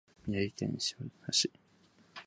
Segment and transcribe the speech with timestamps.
[0.25, 1.51] 宮城県塩竈市